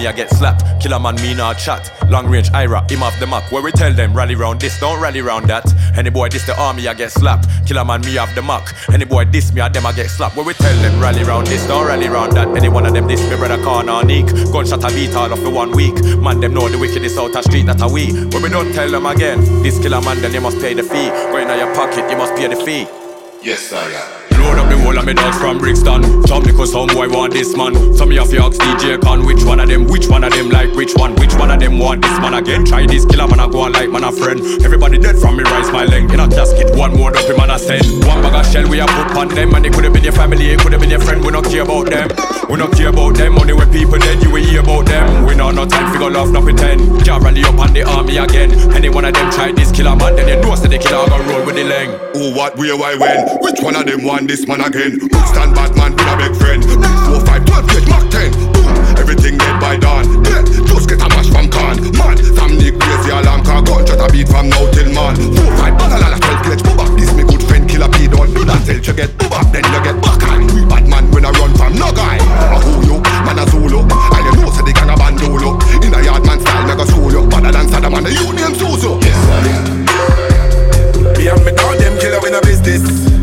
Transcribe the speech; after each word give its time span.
army, 0.00 0.06
I 0.06 0.12
get 0.12 0.30
slapped. 0.30 0.82
Killer 0.82 0.98
man, 0.98 1.16
me 1.16 1.34
not 1.34 1.58
chat. 1.58 1.92
Long 2.08 2.26
range, 2.26 2.50
IRA, 2.52 2.80
him 2.90 3.02
off 3.02 3.18
the 3.20 3.26
map. 3.26 3.50
Where 3.52 3.62
we 3.62 3.70
tell 3.72 3.92
them, 3.92 4.14
rally 4.14 4.34
round 4.34 4.60
this, 4.60 4.78
don't 4.80 5.00
rally 5.00 5.20
round 5.20 5.48
that. 5.48 5.64
Any 5.96 6.10
boy 6.10 6.28
this 6.28 6.46
the 6.46 6.58
army, 6.58 6.88
I 6.88 6.94
get 6.94 7.12
slapped. 7.12 7.48
Killer 7.66 7.84
man, 7.84 8.00
me 8.02 8.16
off 8.18 8.34
the 8.34 8.42
mark. 8.42 8.72
Any 8.92 9.04
boy 9.04 9.24
this 9.26 9.52
me, 9.52 9.60
I 9.60 9.68
them 9.68 9.86
I 9.86 9.92
get 9.92 10.08
slapped. 10.08 10.36
Where 10.36 10.46
we 10.46 10.54
tell 10.54 10.76
them, 10.82 11.00
rally 11.00 11.22
round 11.22 11.46
this, 11.46 11.66
don't 11.66 11.86
rally 11.86 12.08
round 12.08 12.32
that. 12.32 12.48
Any 12.56 12.68
one 12.68 12.86
of 12.86 12.94
them 12.94 13.06
this 13.06 13.22
me, 13.28 13.36
brother 13.36 13.62
corner 13.62 14.02
Nick. 14.04 14.26
Gunshot 14.52 14.84
a 14.84 14.94
beat 14.94 15.14
all 15.14 15.32
of 15.32 15.40
the 15.40 15.50
one 15.50 15.72
week. 15.72 15.94
Man, 16.16 16.40
them 16.40 16.54
know 16.54 16.68
the 16.68 16.78
wickedest 16.78 17.18
out 17.18 17.36
a 17.36 17.42
street 17.42 17.66
that 17.66 17.82
a 17.82 17.88
we. 17.88 18.12
Where 18.30 18.42
we 18.42 18.48
don't 18.48 18.72
tell 18.72 18.90
them 18.90 19.06
again, 19.06 19.40
this 19.62 19.78
killer 19.78 20.00
man, 20.00 20.20
then 20.20 20.32
you 20.32 20.40
must 20.40 20.58
pay 20.60 20.74
the 20.74 20.82
fee. 20.82 21.08
Go 21.30 21.38
out 21.38 21.58
your 21.58 21.74
pocket, 21.74 22.10
you 22.10 22.16
must 22.16 22.34
pay 22.36 22.48
the 22.48 22.56
fee. 22.56 22.86
Yes, 23.42 23.72
I 23.72 23.84
am. 23.84 24.19
Up 24.60 24.68
of 24.68 25.06
me 25.06 25.14
dogs 25.14 25.38
from 25.38 25.56
Brixton. 25.58 26.02
Jump 26.26 26.44
because 26.44 26.72
some 26.72 26.88
boy 26.88 27.08
want 27.08 27.32
this 27.32 27.56
man. 27.56 27.72
Some 27.96 28.10
of 28.10 28.12
you 28.12 28.20
ask 28.20 28.60
DJ 28.60 29.00
Con 29.00 29.24
which 29.24 29.42
one 29.44 29.58
of 29.58 29.68
them, 29.68 29.86
which 29.86 30.08
one 30.08 30.22
of 30.22 30.32
them 30.32 30.50
like 30.50 30.74
which 30.74 30.94
one, 30.94 31.14
which 31.16 31.32
one 31.34 31.50
of 31.50 31.58
them 31.58 31.78
want 31.78 32.02
this 32.02 32.18
man 32.20 32.34
again. 32.34 32.66
Try 32.66 32.86
this 32.86 33.06
killer 33.06 33.26
man, 33.26 33.40
I 33.40 33.48
go 33.48 33.60
on 33.62 33.72
like 33.72 33.88
man 33.88 34.04
a 34.04 34.12
friend. 34.12 34.40
Everybody 34.62 34.98
dead 34.98 35.16
from 35.16 35.36
me, 35.38 35.44
rise 35.44 35.72
my 35.72 35.84
length 35.84 36.12
in 36.12 36.20
a 36.20 36.28
casket. 36.28 36.76
One 36.76 36.94
more 36.94 37.16
up 37.16 37.38
man 37.38 37.50
I 37.50 37.56
send. 37.56 38.04
One 38.04 38.20
bag 38.20 38.34
of 38.34 38.52
shell 38.52 38.68
we 38.68 38.80
a 38.80 38.86
put 38.86 39.16
on 39.16 39.28
them, 39.28 39.54
and 39.54 39.64
it 39.64 39.72
could 39.72 39.84
have 39.84 39.94
been 39.94 40.04
your 40.04 40.12
family, 40.12 40.50
it 40.50 40.60
could 40.60 40.72
have 40.72 40.80
been 40.80 40.90
your 40.90 41.00
friend. 41.00 41.24
We 41.24 41.30
not 41.32 41.44
care 41.44 41.62
about 41.62 41.88
them. 41.88 42.08
We 42.50 42.58
not 42.58 42.72
care 42.72 42.88
about 42.88 43.16
them. 43.16 43.38
Only 43.38 43.54
when 43.54 43.72
people 43.72 43.98
dead, 43.98 44.22
you 44.22 44.30
will 44.30 44.44
hear 44.44 44.60
about 44.60 44.86
them. 44.86 45.24
We 45.24 45.34
not 45.34 45.54
no 45.54 45.64
time 45.66 45.92
figure 45.92 46.10
love, 46.10 46.32
no 46.32 46.42
pretend. 46.42 47.04
Can't 47.06 47.22
rally 47.24 47.42
up 47.44 47.58
on 47.58 47.72
the 47.72 47.84
army 47.84 48.18
again. 48.18 48.52
Any 48.74 48.90
one 48.90 49.04
of 49.04 49.14
them 49.14 49.30
try 49.30 49.52
this 49.52 49.72
killer 49.72 49.96
man, 49.96 50.16
then 50.16 50.28
you 50.28 50.36
know 50.42 50.54
say 50.54 50.68
the 50.68 50.78
killer 50.78 51.08
gonna 51.08 51.24
roll 51.24 51.46
with 51.46 51.56
the 51.56 51.62
leng. 51.62 51.90
Who, 52.12 52.36
what, 52.36 52.58
where, 52.58 52.76
why, 52.76 52.96
when? 52.96 53.38
Which 53.40 53.62
one 53.62 53.76
of 53.76 53.86
them 53.86 54.04
want 54.04 54.28
this 54.28 54.46
man 54.50 54.66
again? 54.66 54.98
Stand 55.30 55.54
bad 55.54 55.70
man 55.78 55.94
with 55.94 56.10
a 56.10 56.14
big 56.18 56.34
friend. 56.34 56.66
4, 56.66 57.22
5, 57.22 57.46
12, 57.46 57.70
gauge, 57.70 57.86
Mach 57.86 58.02
10. 58.10 58.34
Boom, 58.50 58.66
everything 58.98 59.38
dead 59.38 59.56
by 59.62 59.78
dawn. 59.78 60.02
Dead, 60.26 60.42
just 60.66 60.90
get 60.90 60.98
a 60.98 61.08
mash 61.14 61.30
from 61.30 61.46
can. 61.46 61.78
Man, 61.94 62.18
from 62.34 62.58
Nick 62.58 62.74
crazy 62.82 63.14
alarm 63.14 63.46
car 63.46 63.62
gun, 63.62 63.86
just 63.86 64.02
a 64.02 64.10
beat 64.10 64.26
from 64.26 64.50
now 64.50 64.66
till 64.74 64.90
man. 64.90 65.14
4, 65.14 65.70
5, 65.70 65.78
banana, 65.78 66.18
12 66.18 66.42
gauge, 66.42 66.62
booba. 66.66 66.84
This 66.98 67.14
me 67.14 67.22
good 67.22 67.42
friend, 67.46 67.70
killer 67.70 67.86
P, 67.94 68.10
don't 68.10 68.34
do 68.34 68.42
that 68.42 68.66
till 68.66 68.82
you 68.82 68.94
get 68.98 69.14
booba. 69.14 69.38
Then 69.54 69.62
you 69.70 69.80
get 69.86 69.96
back 70.02 70.18
on. 70.26 70.42
We 70.50 70.66
bad 70.66 70.84
man 70.90 71.06
when 71.14 71.30
I 71.30 71.30
run 71.38 71.54
from 71.54 71.78
no 71.78 71.94
guy. 71.94 72.18
A 72.18 72.58
you, 72.82 72.98
man 73.22 73.38
a 73.38 73.46
Zulu. 73.46 73.86
And 73.86 74.24
you 74.26 74.34
know, 74.34 74.50
say 74.50 74.66
the 74.66 74.74
gang 74.74 74.90
a 74.90 74.98
bandolo. 74.98 75.62
In 75.78 75.94
a 75.94 76.02
yard 76.02 76.26
man 76.26 76.42
style, 76.42 76.66
me 76.66 76.74
go 76.74 76.84
school 76.90 77.06
you. 77.14 77.22
Better 77.30 77.54
than 77.54 77.70
Saddam 77.70 77.94
and 77.94 78.02
the 78.02 78.18
union 78.18 78.58
Suzu. 78.58 78.98
Yes, 78.98 79.14
sir. 79.14 79.46
Me 81.14 81.30
and 81.30 81.38
me 81.46 81.54
dog, 81.54 81.78
them 81.78 81.94
killer 82.02 82.18
in 82.26 82.34
a 82.34 82.42
business. 82.42 83.19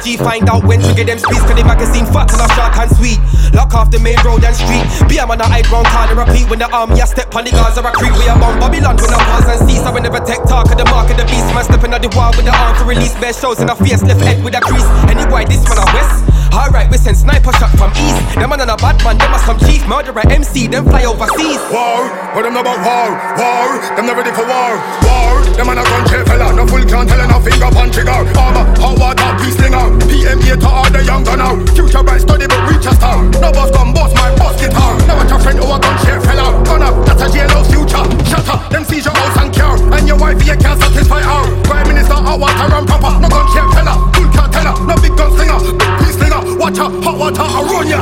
Respect 0.00 0.04
G. 0.04 0.16
Find 0.16 0.48
out 0.48 0.64
when 0.64 0.80
to 0.80 0.94
get 0.94 1.06
them 1.06 1.18
speeds, 1.18 1.40
cause 1.40 1.56
the 1.56 1.64
magazine 1.64 2.06
fat 2.06 2.28
till 2.28 2.40
I 2.40 2.48
short 2.56 2.76
and 2.76 2.90
sweet. 2.96 3.18
Lock 3.52 3.74
off 3.74 3.90
the 3.90 3.98
main 3.98 4.16
road 4.24 4.44
and 4.44 4.54
street. 4.54 4.84
Be 5.08 5.18
a 5.18 5.26
man 5.26 5.40
ground 5.68 5.86
call 5.88 6.08
and 6.08 6.18
repeat 6.18 6.48
when 6.48 6.58
the 6.58 6.68
army 6.70 7.00
a 7.00 7.06
step 7.06 7.34
on 7.34 7.44
the 7.44 7.50
guards 7.50 7.78
or 7.78 7.86
a 7.86 7.92
creep. 7.92 8.12
We 8.16 8.28
a 8.28 8.34
bomb 8.38 8.58
Babylon 8.60 8.96
when 8.96 9.12
I 9.12 9.20
pause 9.24 9.48
and 9.48 9.68
cease. 9.68 9.82
I 9.82 9.90
will 9.90 10.02
never 10.02 10.20
take 10.20 10.42
talk 10.44 10.70
of 10.70 10.78
the 10.78 10.84
mark 10.86 11.10
of 11.10 11.16
the 11.16 11.24
beast. 11.24 11.48
Man 11.54 11.64
stepping 11.64 11.92
on 11.92 12.00
the 12.00 12.10
wall 12.16 12.32
with 12.36 12.46
the 12.46 12.54
arm 12.54 12.76
to 12.78 12.84
release. 12.84 13.14
Bare 13.20 13.34
shows 13.34 13.60
and 13.60 13.70
a 13.70 13.76
face, 13.76 14.02
left 14.02 14.20
head 14.20 14.42
with 14.44 14.54
a 14.54 14.60
crease. 14.60 14.86
Anyway, 15.10 15.44
this 15.46 15.62
one 15.68 15.78
a 15.78 15.86
west. 15.92 16.30
Alright, 16.50 16.90
we 16.90 16.98
send 16.98 17.16
sniper 17.16 17.52
shot 17.62 17.70
from 17.78 17.94
east. 17.94 18.18
Them 18.34 18.50
man 18.50 18.60
on 18.60 18.70
a 18.70 18.76
bad 18.76 18.98
man, 19.06 19.18
them 19.18 19.30
are 19.30 19.44
some 19.46 19.58
chief 19.70 19.86
murderer 19.86 20.26
MC. 20.26 20.66
Them 20.66 20.84
fly 20.84 21.04
overseas. 21.06 21.62
War, 21.70 22.10
what 22.34 22.42
them 22.42 22.54
know 22.54 22.60
about 22.60 22.78
war? 22.82 23.08
War, 23.38 23.68
them 23.96 24.06
not 24.06 24.16
ready 24.16 24.30
for 24.30 24.46
war. 24.46 24.78
War, 25.02 25.42
them 25.56 25.66
man 25.66 25.78
a 25.78 25.84
shell 26.06 26.24
fella, 26.24 26.54
no 26.54 26.66
full 26.66 26.84
can't 26.86 27.08
tell 27.08 27.22
no 27.26 27.38
finger 27.40 27.70
punch 27.74 27.94
trigger. 27.94 28.22
Armor, 28.38 28.64
hot 28.78 28.98
water, 28.98 29.30
peace 29.42 29.56
slinger. 29.58 29.90
PMA 30.06 30.54
to 30.60 30.68
all 30.68 30.90
the 30.90 31.02
young 31.02 31.24
gunner. 31.24 31.58
Future 31.74 32.02
bright 32.02 32.20
study 32.20 32.46
but 32.46 32.60
reach 32.70 32.86
a 32.86 32.94
star. 32.94 33.22
No 33.42 33.50
boss 33.50 33.70
gun, 33.70 33.92
boss 33.92 34.14
my 34.14 34.30
boss 34.36 34.54
guitar. 34.60 34.94
Now 35.06 35.18
watch 35.18 35.32
a 35.32 35.38
friend 35.42 35.58
who 35.58 35.66
a 35.66 35.78
shell 36.06 36.20
fella. 36.22 36.46
Gunner, 36.64 36.92
that's 37.04 37.22
a 37.22 37.28
jailhouse 37.28 37.68
future. 37.70 38.04
Shut 38.30 38.46
up, 38.46 38.70
them 38.70 38.84
your 38.86 39.14
house 39.14 39.36
and 39.42 39.50
cure. 39.52 39.76
And 39.94 40.06
your 40.06 40.18
wife 40.18 40.38
you 40.46 40.56
can't 40.56 40.78
satisfy 40.78 41.22
her. 41.22 41.44
Prime 41.64 41.88
Minister, 41.88 42.14
hot 42.14 42.38
water 42.38 42.74
and 42.74 42.86
proper. 42.86 43.12
No 43.18 43.28
shell 43.50 43.70
fella, 43.74 43.94
full 44.14 44.30
can't 44.30 44.52
tell 44.52 44.66
her. 44.70 44.76
No 44.86 44.94
big 45.02 45.16
gun 45.18 45.30
slinger, 45.34 45.58
big 45.74 45.92
peace 45.98 46.16
slinger. 46.16 46.40
Watch 46.58 46.78
out, 46.78 46.92
hot 47.02 47.16
water, 47.18 47.42
I 47.42 47.58
run 47.66 47.86
ya. 47.90 48.00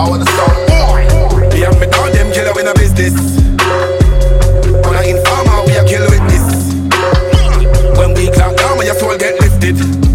I 0.00 0.08
wanna 0.08 0.24
sound 0.32 0.58
boy. 0.68 1.13
Me 1.13 1.13
and 1.62 1.78
me 1.78 1.86
dog, 1.86 2.12
them 2.12 2.32
killer 2.32 2.58
in 2.58 2.66
a 2.66 2.74
business. 2.74 3.38
On 4.86 4.94
a 4.94 5.02
informer, 5.06 5.62
we 5.66 5.76
a 5.76 5.84
kill 5.86 6.08
with 6.10 6.24
this. 6.32 6.46
When 7.98 8.14
we 8.14 8.30
clap 8.30 8.56
down, 8.56 8.78
my 8.78 8.84
soul 8.86 9.16
get. 9.16 9.38
Lifted 9.40 10.13